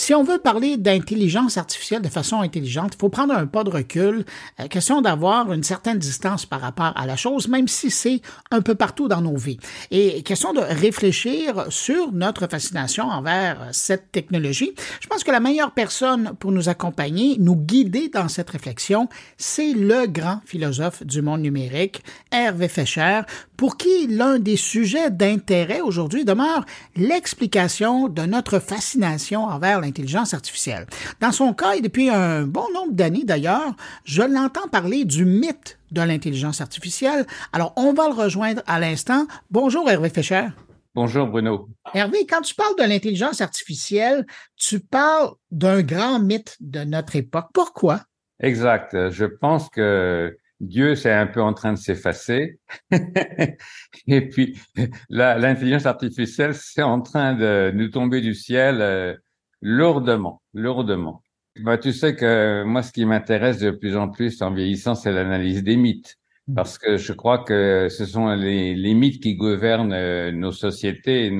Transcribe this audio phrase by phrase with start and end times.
[0.00, 3.68] Si on veut parler d'intelligence artificielle de façon intelligente, il faut prendre un pas de
[3.68, 4.24] recul.
[4.58, 8.62] Euh, question d'avoir une certaine distance par rapport à la chose, même si c'est un
[8.62, 9.58] peu partout dans nos vies.
[9.90, 14.72] Et question de réfléchir sur notre fascination envers cette technologie.
[15.00, 19.06] Je pense que la meilleure personne pour nous accompagner, nous guider dans cette réflexion,
[19.36, 23.20] c'est le grand philosophe du monde numérique, Hervé Fischer,
[23.58, 26.64] pour qui l'un des sujets d'intérêt aujourd'hui demeure
[26.96, 29.82] l'explication de notre fascination envers
[30.32, 30.86] artificielle.
[31.20, 33.74] Dans son cas, et depuis un bon nombre d'années d'ailleurs,
[34.04, 37.26] je l'entends parler du mythe de l'intelligence artificielle.
[37.52, 39.26] Alors, on va le rejoindre à l'instant.
[39.50, 40.48] Bonjour Hervé Fischer.
[40.94, 41.68] Bonjour Bruno.
[41.94, 47.46] Hervé, quand tu parles de l'intelligence artificielle, tu parles d'un grand mythe de notre époque.
[47.54, 48.02] Pourquoi?
[48.40, 49.10] Exact.
[49.10, 52.58] Je pense que Dieu, c'est un peu en train de s'effacer.
[54.06, 54.58] Et puis,
[55.08, 59.14] l'intelligence artificielle, c'est en train de nous tomber du ciel euh,
[59.62, 61.22] lourdement, lourdement.
[61.58, 65.12] Bah, tu sais que moi, ce qui m'intéresse de plus en plus en vieillissant, c'est
[65.12, 66.16] l'analyse des mythes.
[66.48, 66.54] Mmh.
[66.54, 71.30] Parce que je crois que ce sont les, les mythes qui gouvernent euh, nos sociétés,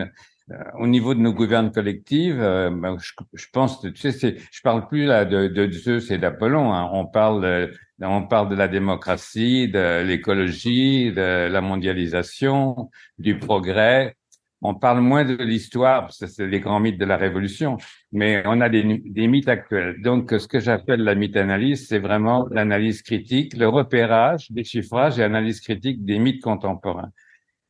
[0.50, 4.60] euh, au niveau de nos gouvernes collectives, euh, ben, je, je, pense, tu sais, je
[4.62, 6.72] parle plus là de, de Zeus et d'Apollon.
[6.74, 6.90] Hein.
[6.92, 14.16] On parle, de, on parle de la démocratie, de l'écologie, de la mondialisation, du progrès.
[14.62, 17.78] On parle moins de l'histoire, parce que c'est les grands mythes de la Révolution,
[18.12, 20.02] mais on a des, mythes actuels.
[20.02, 25.60] Donc, ce que j'appelle la mythe-analyse, c'est vraiment l'analyse critique, le repérage, déchiffrage et analyse
[25.60, 27.10] critique des mythes contemporains.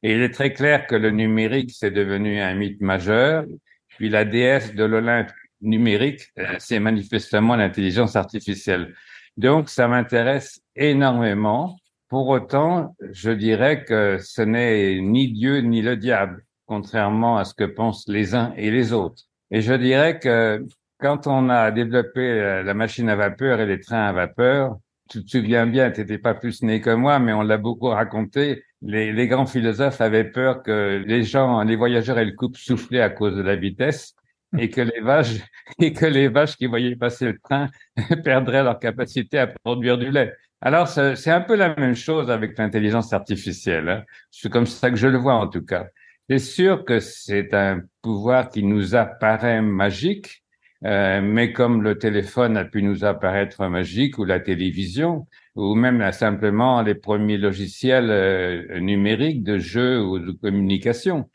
[0.02, 3.44] Et il est très clair que le numérique, c'est devenu un mythe majeur.
[3.96, 5.30] Puis la déesse de l'Olympe
[5.60, 8.94] numérique, euh, c'est manifestement l'intelligence artificielle.
[9.36, 11.76] Donc, ça m'intéresse énormément.
[12.08, 17.52] Pour autant, je dirais que ce n'est ni Dieu ni le diable, contrairement à ce
[17.52, 19.24] que pensent les uns et les autres.
[19.50, 20.64] Et je dirais que
[21.00, 25.24] quand on a développé euh, la machine à vapeur et les trains à vapeur, tu
[25.24, 28.62] te souviens bien, tu n'étais pas plus né que moi, mais on l'a beaucoup raconté.
[28.82, 33.10] Les, grands philosophes avaient peur que les gens, les voyageurs aient le coupe souffler à
[33.10, 34.14] cause de la vitesse
[34.56, 35.40] et que les vaches
[35.80, 37.66] et que les vaches qui voyaient passer le train
[38.24, 40.32] perdraient leur capacité à produire du lait.
[40.60, 43.88] Alors c'est un peu la même chose avec l'intelligence artificielle.
[43.88, 44.04] Hein.
[44.30, 45.86] C'est comme ça que je le vois en tout cas.
[46.30, 50.44] C'est sûr que c'est un pouvoir qui nous apparaît magique,
[50.84, 55.26] euh, mais comme le téléphone a pu nous apparaître magique ou la télévision,
[55.56, 61.28] ou même simplement les premiers logiciels euh, numériques de jeux ou de communication.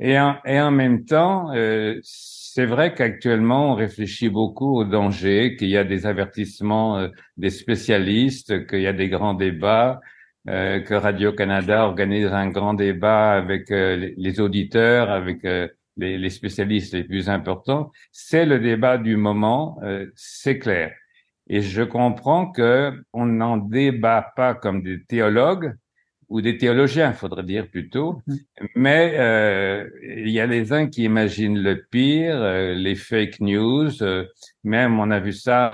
[0.00, 5.54] Et en, et en même temps, euh, c'est vrai qu'actuellement, on réfléchit beaucoup aux dangers,
[5.56, 10.00] qu'il y a des avertissements des spécialistes, qu'il y a des grands débats,
[10.46, 15.44] que Radio-Canada organise un grand débat avec les auditeurs, avec
[15.96, 20.92] les, les, spécialistes les plus importants, c'est le débat du moment, euh, c'est clair.
[21.48, 25.74] Et je comprends que on n'en débat pas comme des théologues
[26.28, 28.68] ou des théologiens, faudrait dire plutôt, mm-hmm.
[28.74, 33.90] mais euh, il y a les uns qui imaginent le pire, euh, les fake news,
[34.64, 35.72] même on a vu ça,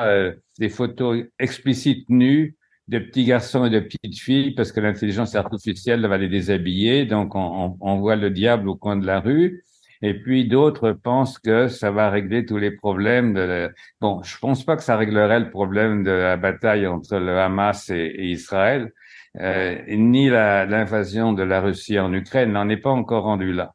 [0.59, 2.57] des photos explicites nues
[2.89, 7.35] de petits garçons et de petites filles parce que l'intelligence artificielle va les déshabiller, donc
[7.35, 9.63] on, on voit le diable au coin de la rue.
[10.01, 14.65] Et puis d'autres pensent que ça va régler tous les problèmes de bon, je pense
[14.65, 18.93] pas que ça réglerait le problème de la bataille entre le Hamas et, Israël,
[19.41, 23.75] euh, ni l'invasion de la Russie en Ukraine n'en est pas encore rendu là.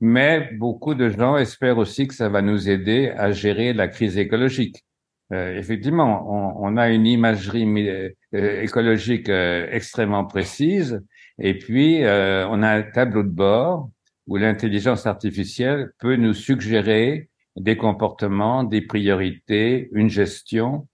[0.00, 4.18] Mais beaucoup de gens espèrent aussi que ça va nous aider à gérer la crise
[4.18, 4.84] écologique.
[5.32, 11.02] Euh, effectivement, on, on, a une imagerie euh, écologique euh, extrêmement précise,
[11.38, 13.90] et puis on a un tableau de bord
[14.26, 20.88] où l'intelligence artificielle peut nous suggérer des comportements, des priorités, une gestion.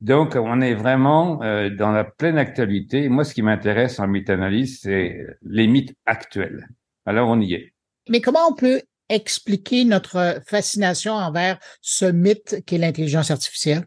[0.00, 3.08] Donc, on est vraiment euh, dans la pleine actualité.
[3.08, 6.68] Moi, ce qui m'intéresse en mythe-analyse, c'est les mythes actuels.
[7.04, 7.74] Alors, on y est.
[8.08, 13.84] Mais comment on peut expliquer notre fascination envers ce mythe qu'est l'intelligence artificielle?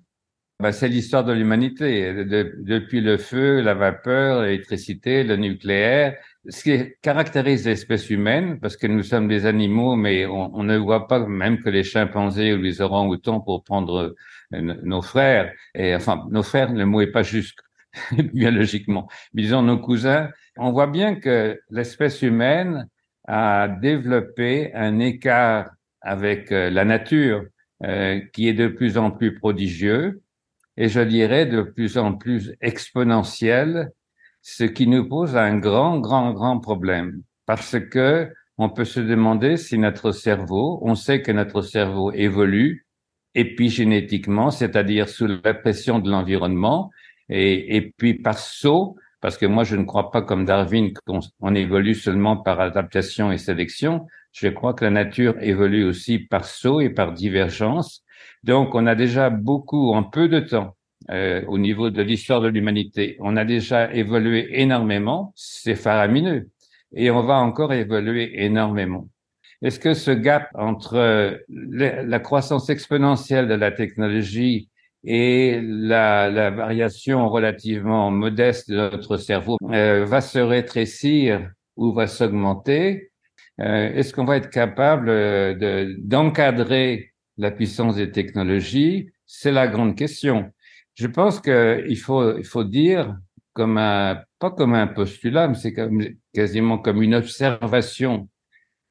[0.60, 2.14] Ben, c'est l'histoire de l'humanité.
[2.24, 6.16] depuis le feu, la vapeur, l'électricité, le nucléaire,
[6.48, 11.08] ce qui caractérise l'espèce humaine, parce que nous sommes des animaux, mais on, ne voit
[11.08, 14.16] pas même que les chimpanzés ou les orang-outans pour prendre
[14.54, 17.60] euh, nos frères, et enfin nos frères, le mot est pas juste
[18.34, 22.88] biologiquement, mais disons nos cousins, on voit bien que l'espèce humaine
[23.28, 25.72] a développé un écart
[26.02, 27.46] avec euh, la nature
[27.84, 30.22] euh, qui est de plus en plus prodigieux
[30.78, 33.92] et je dirais de plus en plus exponentiel
[34.42, 37.22] ce qui nous pose un grand, grand, grand problème.
[37.46, 42.86] Parce que on peut se demander si notre cerveau, on sait que notre cerveau évolue,
[43.36, 46.92] épigénétiquement, c'est-à-dire sous la pression de l'environnement,
[47.30, 51.56] et, et puis par saut, parce que moi je ne crois pas comme Darwin qu'on
[51.56, 56.82] évolue seulement par adaptation et sélection, je crois que la nature évolue aussi par saut
[56.82, 58.04] et par divergence.
[58.44, 60.76] Donc on a déjà beaucoup, en peu de temps,
[61.10, 66.50] euh, au niveau de l'histoire de l'humanité, on a déjà évolué énormément, c'est faramineux,
[66.94, 69.08] et on va encore évoluer énormément.
[69.62, 74.68] Est-ce que ce gap entre la croissance exponentielle de la technologie
[75.04, 82.08] et la, la variation relativement modeste de notre cerveau euh, va se rétrécir ou va
[82.08, 83.12] s'augmenter
[83.60, 89.10] euh, Est-ce qu'on va être capable de, d'encadrer la puissance des technologies?
[89.26, 90.52] C'est la grande question.
[90.96, 93.18] Je pense qu'il faut, il faut dire
[93.54, 95.76] comme un, pas comme un postulat, mais c'est
[96.34, 98.30] quasiment comme une observation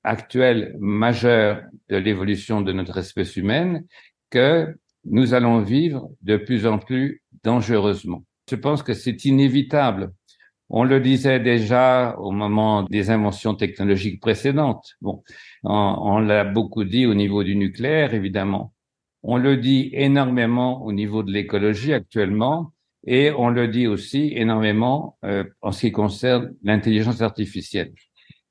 [0.05, 3.85] actuelle majeure de l'évolution de notre espèce humaine
[4.31, 4.75] que
[5.05, 8.25] nous allons vivre de plus en plus dangereusement.
[8.51, 10.13] Je pense que c'est inévitable.
[10.69, 14.95] On le disait déjà au moment des inventions technologiques précédentes.
[15.01, 15.23] Bon,
[15.65, 18.73] on, l'a beaucoup dit au niveau du nucléaire, évidemment.
[19.23, 22.73] On le dit énormément au niveau de l'écologie actuellement,
[23.07, 27.93] et on le dit aussi énormément euh, en ce qui concerne l'intelligence artificielle.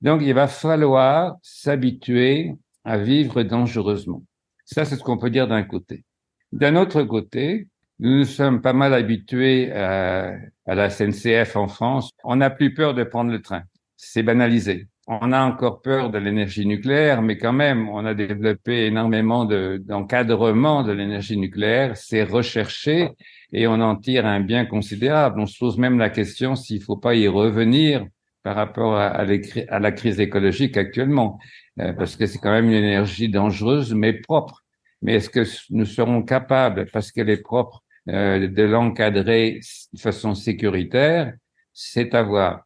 [0.02, 4.24] Donc, il va falloir s'habituer à vivre dangereusement.
[4.66, 6.06] Ça, c'est ce qu'on peut dire d'un côté.
[6.52, 7.68] D'un autre côté,
[8.00, 10.36] nous sommes pas mal habitués à,
[10.68, 12.12] la SNCF en France.
[12.24, 13.64] On n'a plus peur de prendre le train.
[13.96, 14.88] C'est banalisé.
[15.08, 20.84] On a encore peur de l'énergie nucléaire, mais quand même, on a développé énormément d'encadrement
[20.84, 21.96] de, l'énergie nucléaire.
[21.96, 23.10] C'est recherché
[23.54, 25.40] et on en tire un bien considérable.
[25.40, 28.06] On se pose même la question s'il faut pas y revenir
[28.44, 31.40] par rapport à, à, la crise écologique actuellement,
[31.80, 34.61] euh, parce que c'est quand même une énergie dangereuse mais propre.
[35.02, 39.60] Mais est-ce que nous serons capables, parce qu'elle est propre, euh, de l'encadrer
[39.94, 41.34] de façon sécuritaire
[41.74, 42.66] C'est à voir.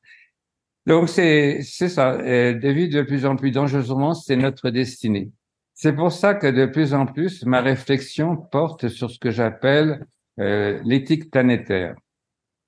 [0.85, 2.17] Donc c'est c'est ça.
[2.17, 5.31] De vivre de plus en plus dangereusement, c'est notre destinée.
[5.73, 10.05] C'est pour ça que de plus en plus, ma réflexion porte sur ce que j'appelle
[10.39, 11.95] euh, l'éthique planétaire,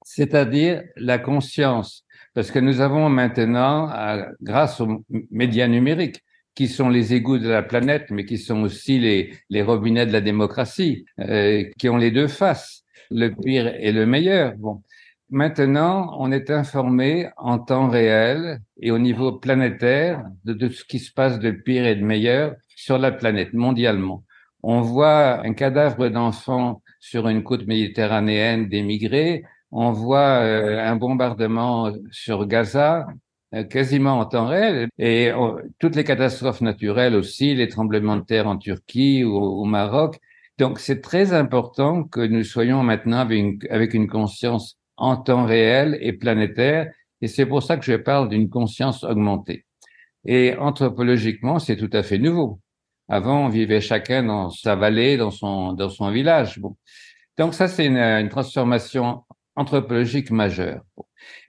[0.04, 2.06] c'est-à-dire la conscience
[2.38, 3.92] parce que nous avons maintenant,
[4.44, 6.24] grâce aux médias numériques,
[6.58, 10.12] qui sont les égouts de la planète, mais qui sont aussi les, les robinets de
[10.12, 14.56] la démocratie, euh, qui ont les deux faces, le pire et le meilleur.
[14.58, 14.82] Bon,
[15.30, 20.98] maintenant, on est informé en temps réel et au niveau planétaire de, de ce qui
[20.98, 24.24] se passe de pire et de meilleur sur la planète mondialement.
[24.64, 31.92] On voit un cadavre d'enfant sur une côte méditerranéenne d'émigrés on voit euh, un bombardement
[32.12, 33.06] sur Gaza
[33.70, 38.48] quasiment en temps réel et oh, toutes les catastrophes naturelles aussi, les tremblements de terre
[38.48, 40.20] en Turquie ou au Maroc.
[40.58, 43.20] Donc c'est très important que nous soyons maintenant
[43.70, 46.92] avec une, conscience en temps réel et planétaire
[47.22, 49.66] et c'est pour ça que je parle d'une conscience augmentée.
[50.26, 52.60] Et anthropologiquement, c'est tout à fait nouveau.
[53.10, 56.60] Avant, on vivait chacun dans sa vallée, dans son, dans son village.
[56.60, 56.76] Bon.
[57.38, 59.24] Donc ça, c'est une, transformation
[59.56, 60.82] anthropologique majeur.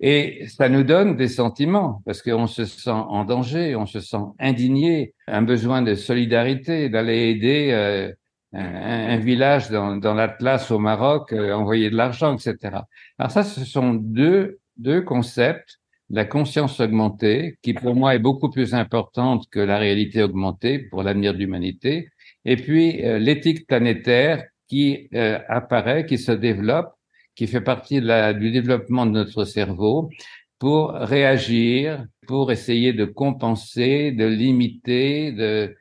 [0.00, 4.24] Et ça nous donne des sentiments, parce qu'on se sent en danger, on se sent
[4.38, 8.12] indigné, un besoin de solidarité, d'aller aider euh,
[8.52, 12.78] un, un, village dans, dans l'Atlas au Maroc, euh, envoyer de l'argent, etc.
[13.18, 15.78] Alors ça, ce sont deux, deux concepts,
[16.10, 21.02] la conscience augmentée, qui pour moi est beaucoup plus importante que la réalité augmentée pour
[21.02, 22.08] l'avenir de l'humanité,
[22.44, 26.94] et puis euh, l'éthique planétaire qui euh, apparaît, qui se développe,
[27.38, 30.10] qui fait partie de la, du développement de notre cerveau
[30.58, 35.76] pour réagir, pour essayer de compenser, de limiter, de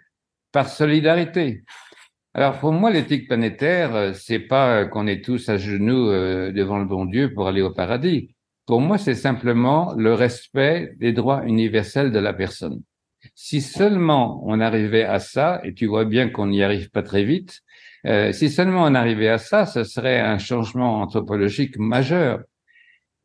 [0.52, 1.64] par solidarité.
[2.36, 6.78] Alors pour moi, l'éthique planétaire, euh, c'est pas qu'on est tous à genoux euh, devant
[6.78, 8.36] le bon Dieu pour aller au paradis.
[8.68, 12.84] Pour moi, c'est simplement le respect des droits universels de la personne.
[13.36, 17.24] Si seulement on arrivait à ça, et tu vois bien qu'on n'y arrive pas très
[17.24, 17.62] vite,
[18.06, 22.40] euh, si seulement on arrivait à ça, ce serait un changement anthropologique majeur.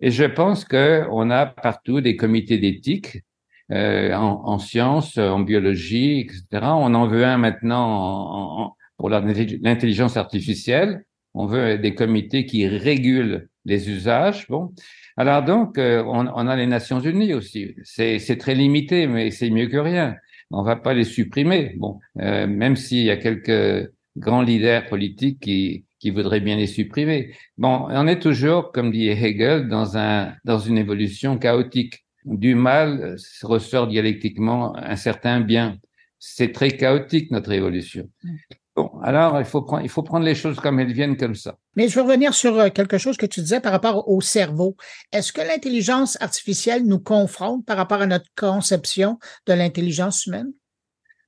[0.01, 3.23] Et je pense qu'on a partout des comités d'éthique
[3.71, 6.45] euh, en, en, sciences, en biologie, etc.
[6.63, 11.05] On en veut un maintenant en, en, pour l'intelligence artificielle.
[11.35, 14.49] On veut des comités qui régulent les usages.
[14.49, 14.73] Bon,
[15.17, 17.75] alors donc euh, on, on, a les Nations Unies aussi.
[17.85, 20.17] C'est très limité, mais c'est mieux que rien.
[20.51, 21.75] On va pas les supprimer.
[21.79, 26.67] Bon, euh, même s'il y a quelques grands leaders politiques qui, qui voudraient bien les
[26.67, 27.35] supprimer.
[27.57, 32.05] Bon, on est toujours, comme dit Hegel, dans un, dans une évolution chaotique.
[32.25, 35.79] Du mal ressort dialectiquement un certain bien.
[36.19, 38.09] C'est très chaotique, notre évolution.
[38.75, 41.57] Bon, alors il faut prendre, il faut prendre les choses comme elles viennent comme ça.
[41.77, 44.77] Mais je veux revenir sur euh, quelque chose que tu disais par rapport au cerveau.
[45.13, 50.53] Est-ce que l'intelligence artificielle nous confronte par rapport à notre conception de l'intelligence humaine?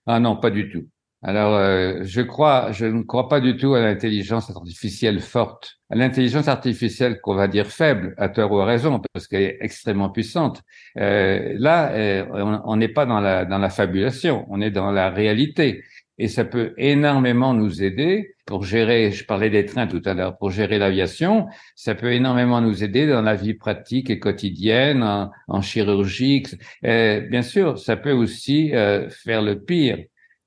[0.07, 0.87] Ah non, pas du tout.
[1.27, 5.95] Alors, euh, je crois, je ne crois pas du tout à l'intelligence artificielle forte, à
[5.95, 10.11] l'intelligence artificielle qu'on va dire faible, à tort ou à raison, parce qu'elle est extrêmement
[10.11, 10.61] puissante.
[10.99, 12.27] Euh, là, euh,
[12.67, 15.83] on n'est pas dans la dans la fabulation, on est dans la réalité,
[16.19, 19.11] et ça peut énormément nous aider pour gérer.
[19.11, 23.07] Je parlais des trains tout à l'heure, pour gérer l'aviation, ça peut énormément nous aider
[23.07, 25.03] dans la vie pratique et quotidienne,
[25.49, 26.45] en, chirurgie.
[26.83, 29.99] bien sûr, ça peut aussi faire le pire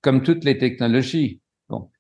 [0.02, 1.42] comme toutes les technologies,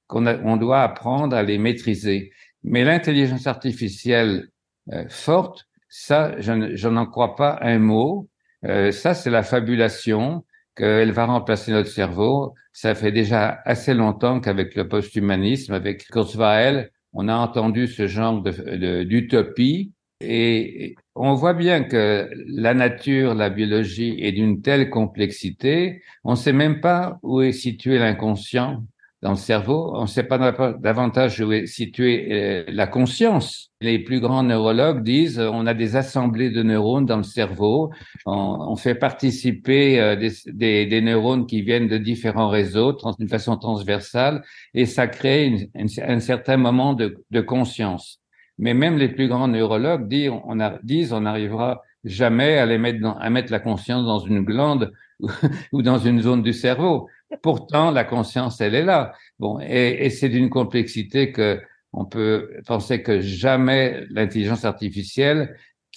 [0.07, 2.31] qu'on on doit apprendre à les maîtriser.
[2.63, 4.49] Mais l'intelligence artificielle
[4.93, 8.29] euh, forte, ça, je, n'en crois pas un mot.
[8.65, 10.45] Euh, ça, c'est la fabulation
[10.77, 12.53] qu'elle va remplacer notre cerveau.
[12.71, 18.41] Ça fait déjà assez longtemps qu'avec le post-humanisme, avec Kurzweil, on a entendu ce genre
[18.41, 19.91] d'utopie
[20.21, 26.35] et on voit bien que la nature, la biologie est d'une telle complexité, on ne
[26.35, 28.83] sait même pas où est situé l'inconscient
[29.27, 30.37] dans le cerveau, on ne sait pas
[30.79, 33.73] davantage où est située euh, la conscience.
[33.81, 37.91] Les plus grands neurologues disent on a des assemblées de neurones dans le cerveau,
[38.25, 44.43] on, fait participer euh, des, neurones qui viennent de différents réseaux d'une façon transversale
[44.73, 48.21] et ça crée un certain moment de conscience.
[48.57, 53.51] Mais même les plus grands neurologues disent on, a, jamais à les mettre à mettre
[53.51, 54.93] la conscience dans une glande
[55.73, 57.09] ou, dans une zone du cerveau.
[57.41, 59.13] Pourtant, la conscience, elle est là.
[59.39, 61.61] Bon, et, et c'est d'une complexité que
[61.93, 65.55] on peut penser que jamais l'intelligence artificielle,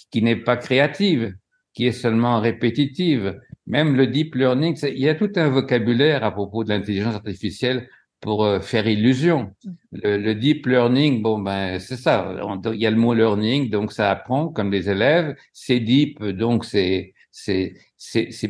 [0.09, 1.35] qui n'est pas créative,
[1.73, 6.31] qui est seulement répétitive, même le deep learning, il y a tout un vocabulaire à
[6.31, 7.87] propos de l'intelligence artificielle
[8.19, 9.53] pour euh, faire illusion.
[9.91, 12.35] Le, deep learning, bon ben c'est ça.
[12.73, 15.35] Il y a le mot learning, donc ça apprend comme les élèves.
[15.53, 17.73] C'est deep, donc c'est c'est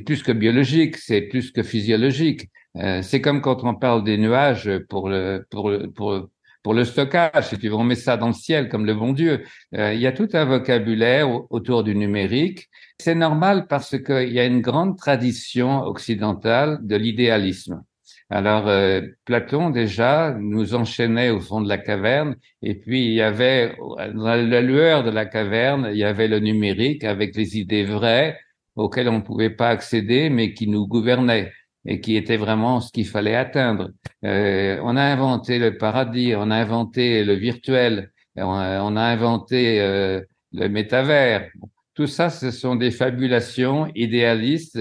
[0.06, 2.50] plus que biologique, c'est plus que physiologique.
[2.78, 6.30] Euh, c'est comme quand on parle des nuages pour le pour le, pour
[6.64, 9.14] pour le stockage, si tu veux, on met ça dans le ciel comme le bon
[9.14, 9.44] Dieu.
[9.76, 12.70] Euh, il y a tout un vocabulaire autour du numérique.
[13.00, 17.82] C'est normal parce qu'il y a une grande tradition occidentale de l'idéalisme.
[18.30, 23.22] Alors, euh, Platon déjà nous enchaînait au fond de la caverne, et puis il y
[23.22, 23.76] avait,
[24.14, 28.38] dans la lueur de la caverne, il y avait le numérique avec les idées vraies
[28.82, 31.52] auxquelles on ne pouvait pas accéder, mais qui nous gouvernaient
[31.86, 33.90] et qui étaient vraiment ce qu'il fallait atteindre.
[34.24, 40.22] Euh, on a inventé le paradis, on a inventé le virtuel, on a, inventé euh,
[40.54, 41.50] le métavers.
[41.96, 44.78] Tout ça, ce sont des fabulations idéalistes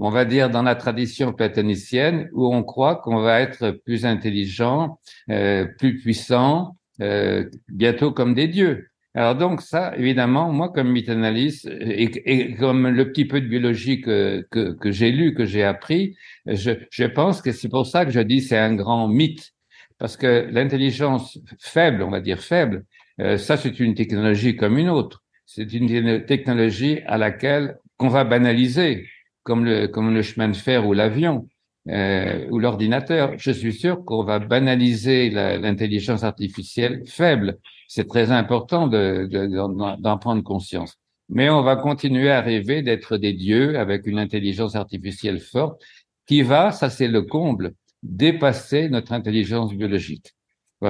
[0.00, 4.98] on va dire, dans la tradition platonicienne, où on croit qu'on va être plus intelligent,
[5.30, 8.88] euh, plus puissant, euh, bientôt comme des dieux.
[9.16, 14.44] Alors donc ça, évidemment, moi comme mythanalyste et, comme le petit peu de biologie que,
[14.50, 16.16] que, j'ai lu, que j'ai appris,
[16.46, 19.52] je, je pense que c'est pour ça que je dis c'est un grand mythe,
[19.98, 22.84] parce que l'intelligence faible, on va dire faible,
[23.20, 25.22] euh, ça c'est une technologie comme une autre.
[25.46, 29.06] C'est une technologie à laquelle qu'on va banaliser
[29.44, 31.48] comme le, comme le chemin de fer ou l'avion
[31.90, 37.58] euh, ou l'ordinateur, je suis sûr qu'on va banaliser l'intelligence artificielle faible.
[37.88, 40.96] C'est très important d'en de, prendre conscience.
[41.28, 45.82] Mais on va continuer à rêver d'être des dieux avec une intelligence artificielle forte
[46.26, 50.34] qui va, ça c'est le comble, dépasser notre intelligence biologique.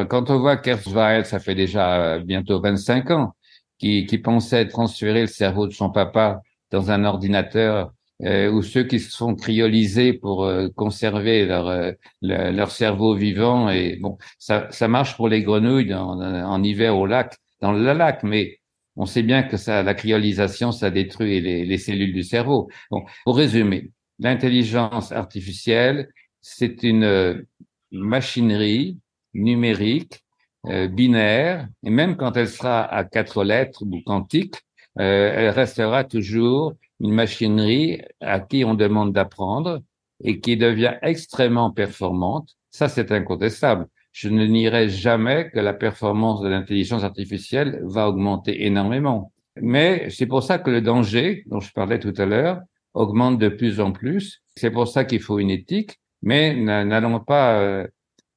[0.09, 3.35] Quand on voit Kurzweil, ça fait déjà bientôt 25 ans,
[3.79, 7.93] qui pensait transférer le cerveau de son papa dans un ordinateur
[8.25, 13.69] euh, ou ceux qui se sont cryolisés pour euh, conserver leur, euh, leur cerveau vivant.
[13.69, 17.93] Et bon, ça, ça marche pour les grenouilles en, en, hiver au lac, dans le
[17.93, 18.61] lac, mais
[18.97, 22.71] on sait bien que ça, la cryolisation, ça détruit les, les cellules du cerveau.
[22.91, 26.09] Bon, pour résumer, l'intelligence artificielle,
[26.41, 27.45] c'est une
[27.91, 28.99] machinerie
[29.35, 30.21] numérique,
[30.65, 34.55] binaire, et même quand elle sera à quatre lettres ou quantique,
[34.97, 39.83] elle restera toujours une machinerie à qui on demande d'apprendre
[40.23, 43.87] et qui devient extrêmement performante, ça c'est incontestable.
[44.13, 49.33] Je ne nierai jamais que la performance de l'intelligence artificielle va augmenter énormément.
[49.61, 52.61] Mais c'est pour ça que le danger, dont je parlais tout à l'heure,
[52.95, 54.43] augmente de plus en plus.
[54.57, 57.87] C'est pour ça qu'il faut une éthique, mais n'allons pas euh,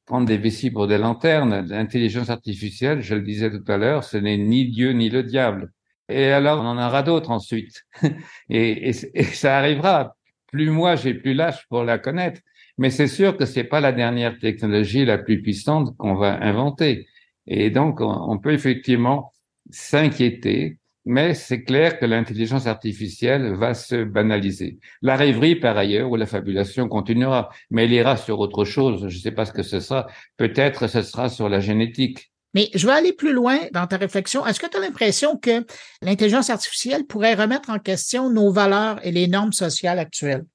[0.06, 1.68] prendre des vessies pour des lanternes.
[1.70, 5.72] L'intelligence artificielle, je le disais tout à l'heure, ce n'est ni Dieu ni le diable.
[6.10, 7.86] Et alors, on en aura d'autres ensuite.
[8.50, 10.16] et, ça arrivera.
[10.48, 12.42] Plus moi, j'ai plus l'âge pour la connaître.
[12.78, 17.08] Mais c'est sûr que c'est pas la dernière technologie la plus puissante qu'on va inventer.
[17.48, 19.32] Et donc, on peut effectivement
[19.70, 24.78] s'inquiéter, mais c'est clair que l'intelligence artificielle va se banaliser.
[25.02, 29.08] La rêverie, par ailleurs, ou la fabulation continuera, mais elle ira sur autre chose.
[29.08, 30.08] Je ne sais pas ce que ce sera.
[30.36, 32.32] Peut-être ce sera sur la génétique.
[32.54, 34.46] Mais je vais aller plus loin dans ta réflexion.
[34.46, 35.66] Est-ce que tu as l'impression que
[36.02, 40.46] l'intelligence artificielle pourrait remettre en question nos valeurs et les normes sociales actuelles?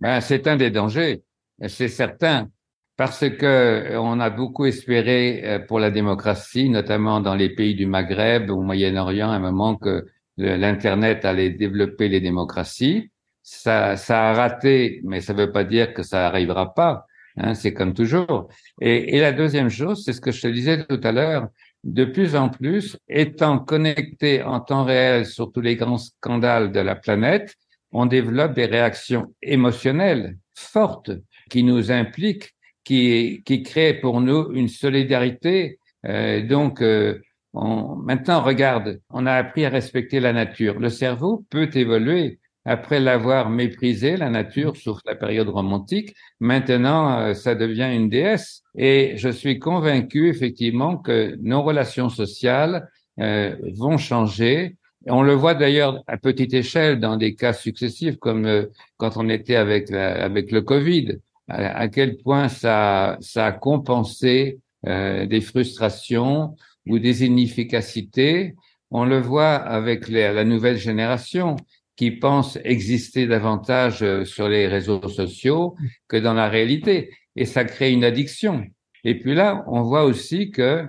[0.00, 1.22] Ben, c'est un des dangers,
[1.66, 2.48] c'est certain,
[2.96, 7.86] parce que on a beaucoup espéré euh, pour la démocratie, notamment dans les pays du
[7.86, 13.10] Maghreb, au Moyen-Orient, à un moment que l'Internet allait développer les démocraties.
[13.42, 17.06] Ça, a raté, mais ça ne veut pas dire que ça arrivera pas.
[17.38, 18.48] Hein, c'est comme toujours.
[18.80, 21.48] Et, et, la deuxième chose, c'est ce que je te disais tout à l'heure,
[21.84, 26.80] de plus en plus, étant connecté en temps réel sur tous les grands scandales de
[26.80, 27.54] la planète,
[27.92, 31.12] on développe des réactions émotionnelles fortes
[31.48, 32.54] qui nous impliquent,
[32.84, 35.78] qui, qui créent pour nous une solidarité.
[36.06, 37.20] Euh, donc, euh,
[37.54, 40.78] on, maintenant, regarde, on a appris à respecter la nature.
[40.78, 47.34] Le cerveau peut évoluer après l'avoir méprisé, la nature, sauf la période romantique, maintenant, euh,
[47.34, 48.62] ça devient une déesse.
[48.76, 54.76] Et je suis convaincu, effectivement, que nos relations sociales euh, vont changer.
[55.06, 58.66] On le voit d'ailleurs à petite échelle dans des cas successifs, comme euh,
[58.98, 65.40] quand on était avec, avec le Covid, à, quel point ça, ça a compensé des
[65.40, 66.54] frustrations
[66.86, 68.54] ou des inefficacités.
[68.90, 71.56] On le voit avec la nouvelle génération
[71.98, 75.74] qui pensent exister davantage euh, sur les réseaux sociaux
[76.06, 77.10] que dans la réalité.
[77.34, 78.64] Et ça crée une addiction.
[79.02, 80.86] Et puis là, on voit aussi que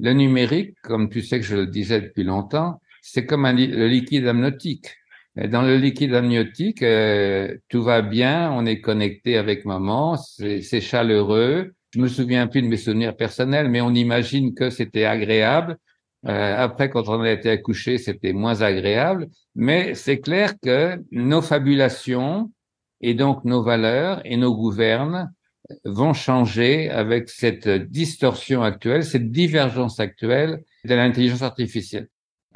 [0.00, 4.26] le numérique, comme tu sais que je le disais depuis longtemps, c'est comme le liquide
[4.28, 4.86] amniotique.
[5.34, 11.72] dans le liquide amniotique, euh, tout va bien, on est connecté avec maman, c'est chaleureux.
[11.90, 15.76] Je me souviens plus de mes souvenirs personnels, mais on imagine que c'était agréable.
[16.28, 19.28] Euh, après, quand on a été accouché, c'était moins agréable.
[19.54, 22.50] Mais c'est clair que nos fabulations
[23.00, 25.32] et donc nos valeurs et nos gouvernes
[25.84, 32.08] vont changer avec cette distorsion actuelle, cette divergence actuelle de l'intelligence artificielle.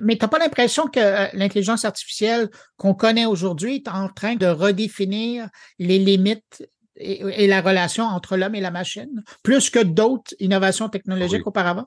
[0.02, 4.34] Mais tu n'as pas l'impression que euh, l'intelligence artificielle qu'on connaît aujourd'hui est en train
[4.36, 10.34] de redéfinir les limites et, la relation entre l'homme et la machine, plus que d'autres
[10.38, 11.86] innovations technologiques auparavant?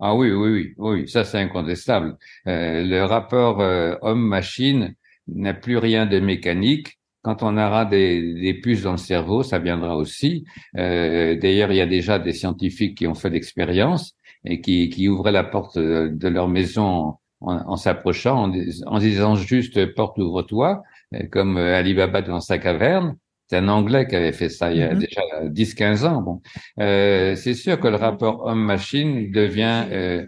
[0.00, 2.16] Ah oui, oui, oui, oui, ça c'est incontestable.
[2.46, 4.94] Euh, le rapport euh, homme-machine
[5.26, 6.98] n'a plus rien de mécanique.
[7.22, 10.44] Quand on aura des, puces dans le cerveau, ça viendra aussi.
[10.76, 15.08] Euh, D'ailleurs, il y a déjà des scientifiques qui ont fait l'expérience et qui, qui
[15.08, 18.52] ouvraient la porte de leur maison en, s'approchant, en,
[18.86, 20.84] en, disant juste porte ouvre-toi,
[21.32, 23.16] comme Alibaba dans sa caverne.
[23.48, 24.98] C'est un Anglais qui avait fait ça il y a mm-hmm.
[24.98, 26.22] déjà 10-15 ans.
[26.22, 26.42] Bon,
[26.80, 30.26] euh, c'est sûr que le rapport homme-machine devient euh,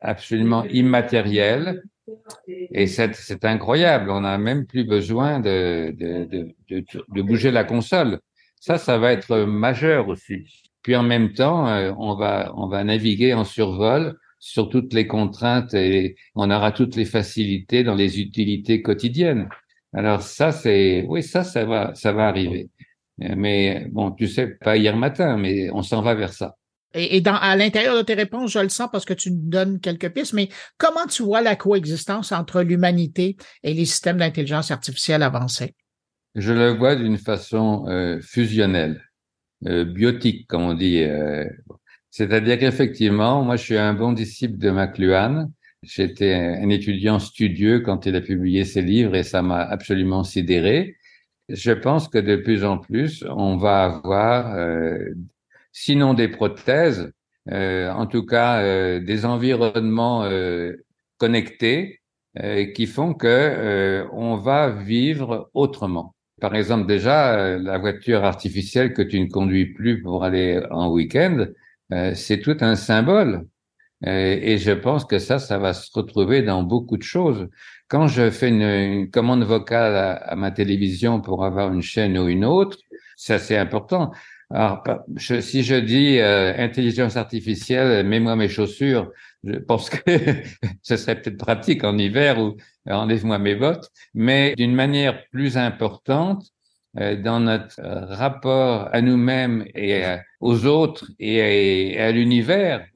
[0.00, 1.82] absolument immatériel
[2.72, 4.10] et c'est incroyable.
[4.10, 8.20] On n'a même plus besoin de, de, de, de, bouger la console.
[8.60, 10.44] Ça, ça va être majeur aussi.
[10.82, 15.06] Puis en même temps, euh, on va on va naviguer en survol sur toutes les
[15.06, 19.48] contraintes et on aura toutes les facilités dans les utilités quotidiennes.
[19.94, 22.70] Alors ça, c'est oui, ça, ça va, ça va arriver.
[23.18, 26.56] Mais bon, tu sais, pas hier matin, mais on s'en va vers ça.
[26.94, 29.78] Et, dans, à l'intérieur de tes réponses, je le sens parce que tu nous donnes
[29.78, 30.48] quelques pistes, mais
[30.78, 35.74] comment tu vois la coexistence entre l'humanité et les systèmes d'intelligence artificielle avancés?
[36.34, 39.02] Je le vois d'une façon euh, fusionnelle,
[39.66, 41.02] euh, biotique, comme on dit.
[41.02, 41.44] Euh,
[42.10, 45.50] C'est-à-dire qu'effectivement, moi, je suis un bon disciple de McLuhan,
[45.82, 50.96] J'étais un étudiant studieux quand il a publié ses livres et ça m'a absolument sidéré.
[51.48, 54.98] Je pense que de plus en plus, on va avoir, euh,
[55.72, 57.12] sinon des prothèses,
[57.50, 60.74] euh, en tout cas euh, des environnements euh,
[61.18, 62.00] connectés
[62.40, 66.14] euh, qui font que on va vivre autrement.
[66.40, 71.46] Par exemple, déjà, la voiture artificielle que tu ne conduis plus pour aller en week-end,
[72.14, 73.57] c'est tout un symbole euh,
[74.06, 77.48] et je pense que ça, ça va se retrouver dans beaucoup de choses.
[77.88, 82.44] Quand je fais une, commande vocale à, ma télévision pour avoir une chaîne ou une
[82.44, 82.78] autre,
[83.16, 84.12] ça c'est important.
[84.50, 84.82] Alors,
[85.16, 89.10] si je dis euh, intelligence artificielle, mets-moi mes chaussures,
[89.44, 89.98] je pense que
[90.82, 92.56] ce serait peut-être pratique en hiver ou
[92.86, 96.46] enlève-moi mes bottes, mais d'une manière plus importante,
[96.98, 100.02] euh, dans notre rapport à nous-mêmes et
[100.40, 102.86] aux autres et à l'univers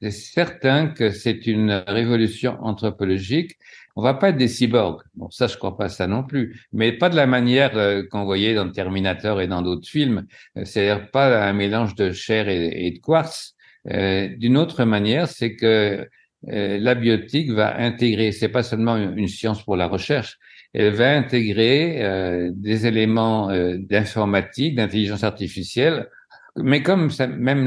[0.00, 3.58] c'est certain que c'est une révolution anthropologique.
[3.96, 5.02] On va pas être des cyborgs.
[5.14, 6.60] Bon, ça, je crois pas ça non plus.
[6.72, 10.26] Mais pas de la manière euh, qu'on voyait dans Terminator et dans d'autres films.
[10.56, 13.54] Euh, c'est-à-dire pas un mélange de chair et, de quartz.
[13.90, 16.08] Euh, d'une autre manière, c'est que
[16.44, 20.38] la biotique va intégrer, c'est pas seulement une, science pour la recherche,
[20.72, 26.06] elle va intégrer des éléments d'informatique, d'intelligence artificielle,
[26.54, 27.66] mais comme ça, même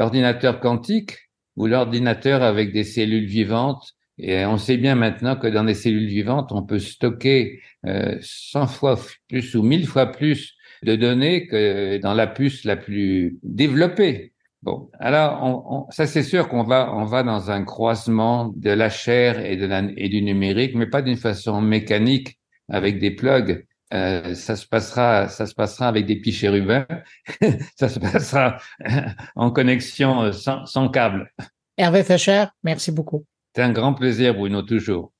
[0.00, 5.64] l'ordinateur quantique ou l'ordinateur avec des cellules vivantes et on sait bien maintenant que dans
[5.64, 10.96] des cellules vivantes, on peut stocker euh, 100 fois plus ou 1000 fois plus de
[10.96, 14.32] données que dans la puce la plus développée.
[14.62, 19.42] Bon, alors ça c'est sûr qu'on va on va dans un croisement de la chair
[19.42, 23.66] et de la, et du numérique, mais pas d'une façon mécanique avec des plugs.
[23.92, 26.86] Euh, ça se passera ça se passera avec des petits chérubins.
[27.76, 28.58] ça se passera
[29.36, 31.32] en connexion sans, sans câble.
[31.76, 33.24] Hervé Fischer, merci beaucoup.
[33.54, 35.12] C'est un grand plaisir, Bruno, toujours.